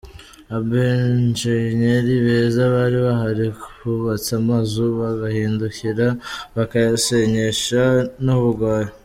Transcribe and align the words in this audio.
Abenjennyeri 0.57 2.13
beza 2.25 2.61
bari 2.75 2.97
bahari 3.05 3.45
bubatse 3.81 4.31
amazu 4.41 4.83
bagahindukira 4.99 6.07
bakayasenyesha 6.55 7.81
ni 8.25 8.31
ubugwari. 8.37 8.91